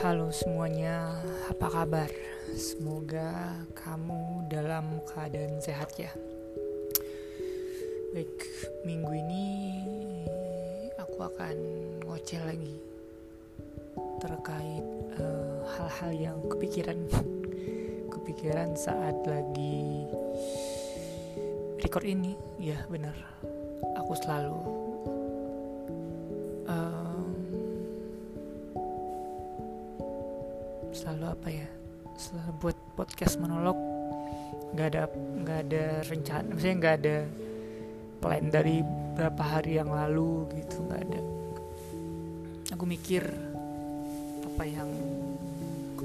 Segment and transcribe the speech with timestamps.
[0.00, 1.20] Halo semuanya,
[1.52, 2.08] apa kabar?
[2.56, 6.08] Semoga kamu dalam keadaan sehat ya.
[8.16, 8.32] Baik,
[8.88, 9.46] minggu ini
[10.96, 11.56] aku akan
[12.08, 12.80] ngoceh lagi
[14.24, 14.86] terkait
[15.20, 16.96] eh, hal-hal uh, yang kepikiran
[18.16, 20.08] kepikiran saat lagi
[21.84, 22.32] record ini.
[22.56, 23.12] Ya benar,
[24.00, 24.81] aku selalu
[30.92, 31.68] selalu apa ya
[32.20, 33.76] selalu buat podcast monolog.
[34.76, 37.16] Nggak ada nggak ada rencana misalnya nggak ada
[38.20, 38.76] plan dari
[39.16, 41.20] berapa hari yang lalu gitu nggak ada.
[42.76, 43.24] Aku mikir
[44.52, 44.90] apa yang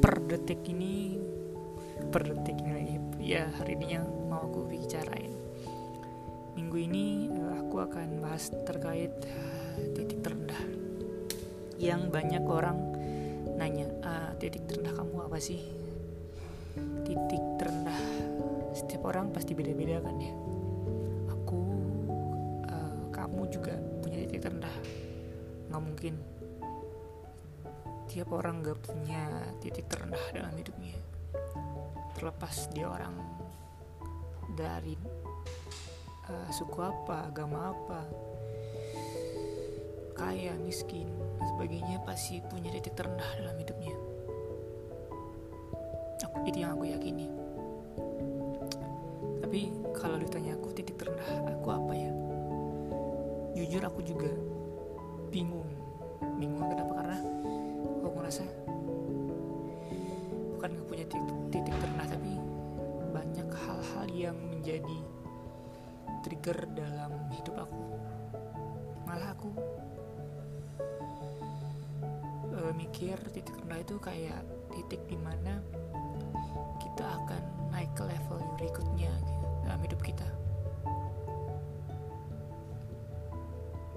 [0.00, 1.20] per detik ini
[2.08, 5.32] per detik ini ya hari ini yang mau aku bicarain.
[6.56, 9.12] Minggu ini eh, aku akan bahas terkait
[9.92, 10.60] titik terendah
[11.80, 12.89] yang banyak orang
[13.60, 15.60] nanya ah, titik terendah kamu apa sih?
[17.04, 18.00] Titik terendah
[18.72, 20.32] setiap orang pasti beda-beda kan ya.
[21.28, 21.60] Aku
[22.64, 24.76] uh, kamu juga punya titik terendah.
[25.68, 26.14] Nggak mungkin
[28.10, 29.22] tiap orang gak punya
[29.62, 30.98] titik terendah dalam hidupnya.
[32.18, 33.14] Terlepas dia orang
[34.58, 34.98] dari
[36.26, 38.00] uh, suku apa agama apa
[40.20, 41.08] kaya, miskin,
[41.40, 43.96] dan sebagainya pasti punya titik terendah dalam hidupnya.
[46.20, 47.32] Aku, itu yang aku yakini.
[49.40, 52.12] Tapi kalau ditanya aku titik terendah aku apa ya?
[53.56, 54.28] Jujur aku juga
[55.32, 55.66] bingung.
[56.36, 56.92] Bingung kenapa?
[57.00, 57.18] Karena
[58.04, 58.44] aku merasa
[60.60, 62.32] bukan gak punya titik, titik terendah tapi
[63.16, 64.98] banyak hal-hal yang menjadi
[66.20, 67.80] trigger dalam hidup aku
[69.08, 69.50] malah aku
[72.74, 74.42] mikir titik rendah itu kayak
[74.74, 75.62] titik di mana
[76.78, 80.28] kita akan naik ke level berikutnya gitu, dalam hidup kita.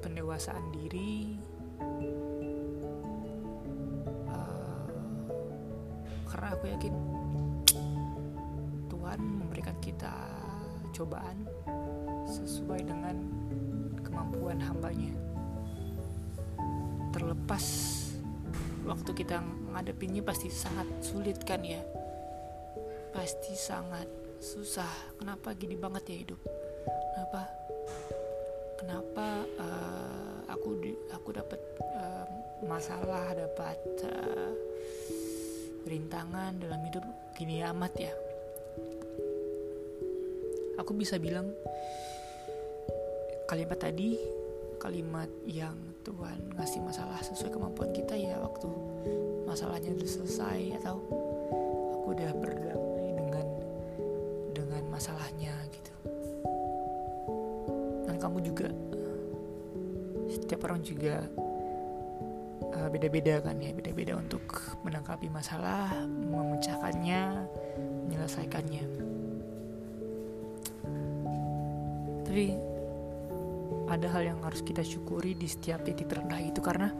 [0.00, 1.38] Pendewasaan diri
[4.28, 4.84] uh,
[6.28, 6.94] karena aku yakin
[8.90, 10.12] Tuhan memberikan kita
[10.92, 11.46] cobaan
[12.26, 13.16] sesuai dengan
[14.02, 15.14] kemampuan hambanya.
[17.10, 17.66] Terlepas
[18.84, 19.40] waktu kita
[19.72, 21.80] ngadepinnya pasti sangat sulit kan ya?
[23.12, 24.06] Pasti sangat
[24.40, 24.88] susah.
[25.20, 26.40] Kenapa gini banget ya hidup?
[27.12, 27.42] Kenapa?
[28.80, 29.26] Kenapa
[29.60, 31.60] uh, aku di, aku dapat
[31.92, 32.26] uh,
[32.64, 34.52] masalah dapat uh,
[35.84, 37.04] rintangan dalam hidup
[37.36, 38.12] gini amat ya?
[40.80, 41.52] Aku bisa bilang
[43.44, 44.39] kalimat tadi
[44.80, 48.64] kalimat yang Tuhan ngasih masalah sesuai kemampuan kita ya waktu
[49.44, 50.96] masalahnya udah selesai atau
[51.92, 53.46] aku udah berdamai dengan
[54.56, 55.92] dengan masalahnya gitu.
[58.08, 58.72] Dan kamu juga
[60.32, 61.28] setiap orang juga
[62.72, 64.42] uh, beda-beda kan ya beda-beda untuk
[64.80, 67.44] menangkapi masalah memecahkannya
[68.08, 68.84] menyelesaikannya.
[72.24, 72.46] Tapi
[73.90, 76.94] ada hal yang harus kita syukuri di setiap titik terendah itu karena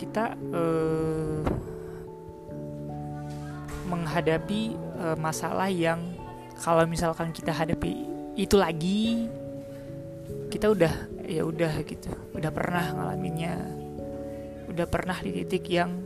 [0.00, 1.44] kita uh,
[3.88, 6.00] menghadapi uh, masalah yang
[6.60, 8.04] kalau misalkan kita hadapi
[8.38, 9.28] itu lagi
[10.48, 10.94] kita udah
[11.28, 13.54] ya udah gitu udah pernah ngalaminnya
[14.72, 16.00] udah pernah di titik yang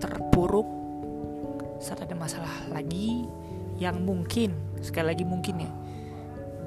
[0.00, 0.68] terpuruk
[1.80, 3.24] saat ada masalah lagi
[3.80, 4.52] yang mungkin
[4.84, 5.72] sekali lagi mungkin ya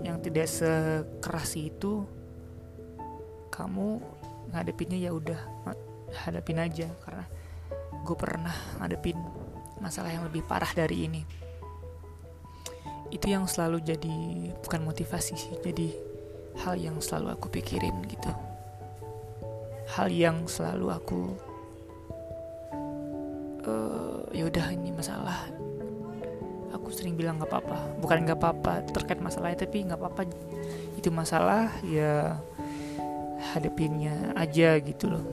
[0.04, 2.04] yang tidak sekeras itu
[3.48, 4.04] kamu
[4.52, 5.40] ngadepinnya ya udah
[6.28, 6.92] hadapin aja.
[7.02, 7.26] Karena
[8.04, 8.54] gue pernah
[8.84, 9.18] ngadepin
[9.80, 11.22] masalah yang lebih parah dari ini.
[13.10, 14.16] Itu yang selalu jadi
[14.60, 15.96] bukan motivasi sih jadi
[16.66, 18.32] hal yang selalu aku pikirin gitu.
[19.94, 21.22] Hal yang selalu aku
[23.70, 25.48] uh, ya udah ini masalah
[26.74, 27.78] aku sering bilang nggak apa-apa.
[28.02, 30.28] Bukan nggak apa-apa terkait masalahnya tapi nggak apa-apa.
[30.98, 32.42] Itu masalah ya
[33.54, 35.26] hadapinnya aja gitu loh.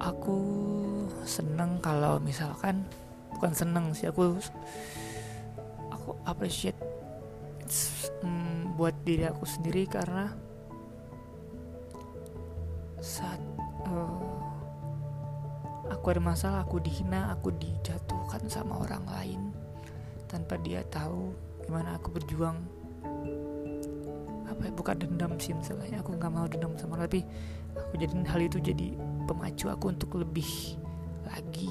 [0.00, 0.40] Aku
[1.28, 2.88] seneng kalau misalkan
[3.36, 4.40] bukan seneng sih aku
[5.92, 6.76] aku appreciate
[8.24, 10.32] mm, buat diri aku sendiri karena
[13.00, 13.40] saat
[13.86, 14.29] uh,
[16.00, 19.52] aku ada masalah aku dihina aku dijatuhkan sama orang lain
[20.32, 21.36] tanpa dia tahu
[21.68, 22.56] gimana aku berjuang.
[24.48, 27.20] Apa ya bukan dendam sih misalnya aku nggak mau dendam sama orang tapi
[27.76, 28.96] aku jadi hal itu jadi
[29.28, 30.48] pemacu aku untuk lebih
[31.28, 31.68] lagi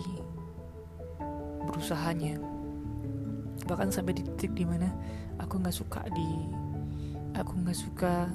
[1.66, 2.38] berusahanya.
[3.66, 4.94] Bahkan sampai di titik di mana
[5.42, 6.30] aku nggak suka di
[7.34, 8.30] aku nggak suka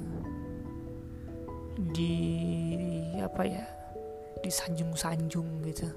[1.95, 2.19] di
[3.23, 3.84] apa ya
[4.45, 5.89] disanjung-sanjung gitu.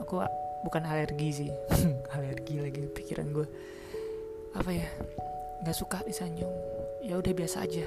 [0.00, 0.24] Aku
[0.64, 1.50] bukan alergi sih
[2.16, 3.46] alergi lagi pikiran gue
[4.56, 4.88] apa ya
[5.60, 6.50] nggak suka disanjung.
[7.04, 7.84] Ya udah biasa aja.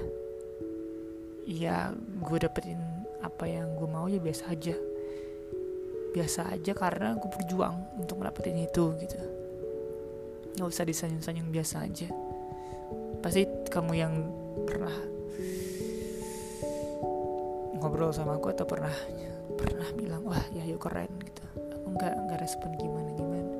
[1.50, 2.78] Ya gue dapetin
[3.26, 4.78] apa yang gue mau ya biasa aja.
[6.14, 9.18] Biasa aja karena gue berjuang untuk mendapatkan itu gitu.
[10.58, 12.10] Nggak usah disanjung-sanjung biasa aja.
[13.26, 14.14] Pasti kamu yang
[14.70, 15.17] pernah
[17.88, 18.92] ngobrol sama aku atau pernah
[19.56, 21.40] pernah bilang wah ya yuk keren gitu.
[21.80, 23.54] Aku nggak nggak respon gimana gimana.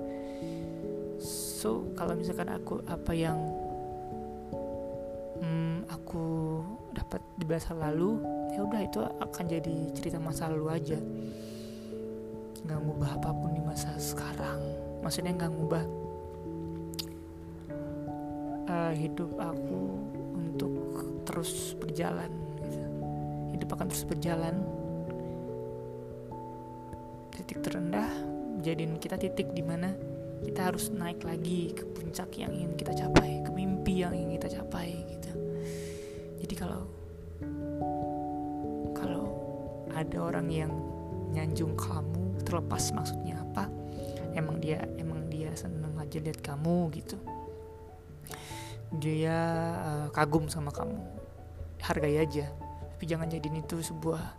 [1.24, 3.40] So kalau misalkan aku apa yang
[5.40, 6.60] hmm, aku
[6.92, 8.20] dapat di masa lalu
[8.52, 11.00] ya udah itu akan jadi cerita masa lalu aja.
[12.68, 14.60] Nggak ngubah apa pun di masa sekarang.
[15.00, 15.84] Maksudnya nggak ngubah
[18.68, 20.04] uh, hidup aku
[20.36, 20.76] untuk
[21.24, 22.47] terus berjalan.
[23.58, 24.62] Hidup akan terus berjalan.
[27.34, 28.10] Titik terendah
[28.62, 29.94] jadiin kita titik di mana
[30.46, 34.62] kita harus naik lagi ke puncak yang ingin kita capai ke mimpi yang ingin kita
[34.62, 35.32] capai gitu.
[36.46, 36.86] Jadi kalau
[38.94, 39.26] kalau
[39.94, 40.74] ada orang yang
[41.34, 43.70] nyanjung kamu terlepas maksudnya apa
[44.38, 47.18] emang dia emang dia seneng aja lihat kamu gitu.
[48.98, 49.38] Dia
[49.84, 51.02] uh, kagum sama kamu.
[51.78, 52.50] Hargai aja
[52.98, 54.34] tapi jangan jadiin itu sebuah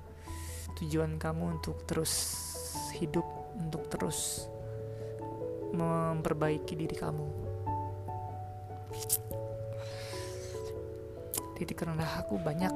[0.82, 2.10] tujuan kamu untuk terus
[2.98, 3.22] hidup
[3.54, 4.50] untuk terus
[5.70, 7.26] memperbaiki diri kamu.
[11.54, 12.74] Titik rendah aku banyak.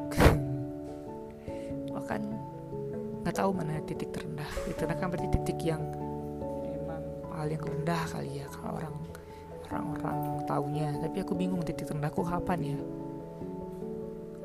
[1.90, 2.20] Bahkan
[3.26, 4.46] nggak tahu mana titik terendah.
[4.70, 5.82] Itu kan berarti titik yang
[6.78, 8.96] emang paling rendah kali ya kalau orang
[9.66, 10.88] orang-orang taunya.
[11.02, 12.78] Tapi aku bingung titik terendahku kapan ya.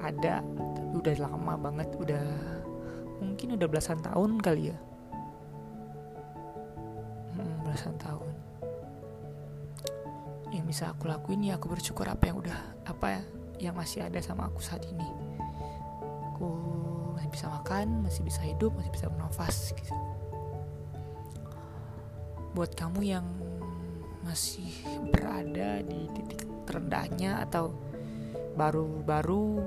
[0.02, 0.42] Ada
[0.96, 2.26] udah lama banget udah
[3.20, 4.78] mungkin udah belasan tahun kali ya.
[7.36, 8.34] Hmm, belasan tahun.
[10.54, 13.22] Yang bisa aku lakuin ya aku bersyukur apa yang udah apa ya
[13.58, 15.08] yang masih ada sama aku saat ini.
[16.34, 16.48] Aku
[17.18, 19.94] masih bisa makan masih bisa hidup masih bisa bernafas gitu.
[22.54, 23.26] Buat kamu yang
[24.26, 24.70] masih
[25.14, 27.72] berada di titik terendahnya atau
[28.58, 29.62] baru-baru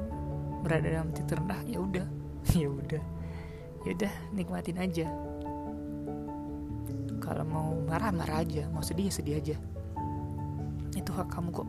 [0.61, 2.07] berada dalam titik terendah ya udah.
[2.57, 3.05] Ya udah.
[3.85, 5.07] Ya udah nikmatin aja.
[7.21, 9.57] Kalau mau marah marah aja mau sedih ya sedih aja.
[10.97, 11.69] Itu hak kamu kok.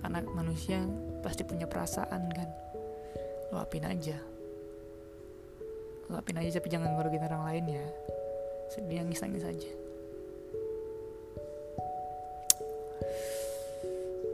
[0.00, 0.84] Karena manusia
[1.20, 2.48] pasti punya perasaan kan.
[3.52, 4.16] Luapin aja.
[6.08, 7.86] Luapin aja tapi jangan ngerugiin orang lain ya.
[8.70, 9.70] Sedih nangis nangis aja.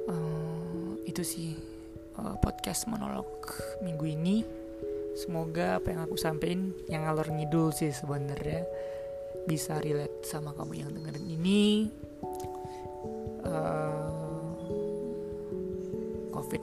[0.06, 1.75] Uh, itu sih
[2.20, 3.28] uh, podcast monolog
[3.84, 4.36] minggu ini.
[5.16, 8.68] Semoga apa yang aku sampaikan yang ngalor ngidul sih sebenarnya
[9.48, 11.88] bisa relate sama kamu yang dengerin ini.
[13.46, 14.12] Uh,
[16.36, 16.62] covid.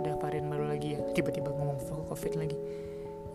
[0.00, 1.00] Ada varian baru lagi ya.
[1.12, 2.56] Tiba-tiba ngomong covid lagi.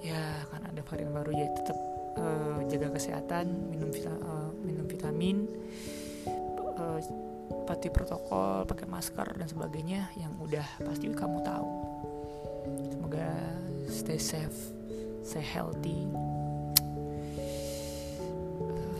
[0.01, 1.77] Ya kan ada varian baru ya tetap
[2.17, 5.45] uh, jaga kesehatan minum vita, uh, minum vitamin.
[6.81, 6.97] Uh,
[7.81, 11.73] patuhi protokol pakai masker dan sebagainya yang udah pasti kamu tahu.
[12.93, 13.25] Semoga
[13.89, 14.53] stay safe
[15.25, 16.05] stay healthy.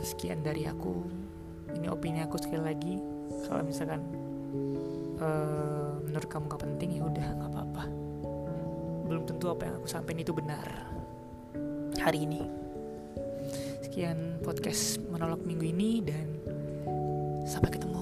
[0.02, 0.98] Sekian dari aku.
[1.78, 2.98] Ini opini aku sekali lagi.
[3.46, 4.02] Kalau misalkan
[5.22, 7.84] uh, menurut kamu gak penting ya udah nggak apa-apa.
[9.06, 10.66] Belum tentu apa yang aku sampaikan itu benar.
[12.02, 12.42] Hari ini.
[13.86, 16.26] Sekian podcast monolog minggu ini dan
[17.46, 17.92] sampai ketemu